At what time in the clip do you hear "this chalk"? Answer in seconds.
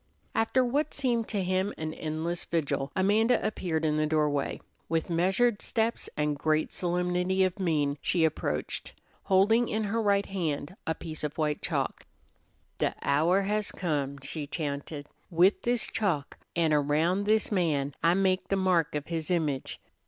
15.61-16.39